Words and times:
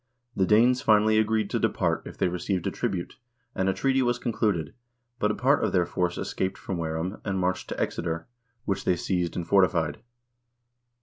The 0.35 0.47
Danes 0.47 0.81
finally 0.81 1.19
agreed 1.19 1.51
to 1.51 1.59
depart 1.59 2.01
if 2.07 2.17
they 2.17 2.27
received 2.27 2.65
a 2.65 2.71
tribute, 2.71 3.17
and 3.53 3.69
a 3.69 3.73
treaty 3.75 4.01
was 4.01 4.17
concluded, 4.17 4.73
but 5.19 5.29
a 5.29 5.35
part 5.35 5.63
of 5.63 5.73
their 5.73 5.85
force 5.85 6.17
escaped 6.17 6.57
from 6.57 6.79
Ware 6.79 6.97
ham 6.97 7.21
and 7.23 7.37
marched 7.37 7.67
to 7.69 7.79
Exeter, 7.79 8.25
which 8.65 8.83
they 8.83 8.95
seized 8.95 9.35
and 9.35 9.47
fortified. 9.47 9.99